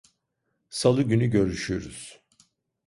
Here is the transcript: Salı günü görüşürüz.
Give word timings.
Salı 0.69 1.01
günü 1.03 1.27
görüşürüz. 1.27 2.19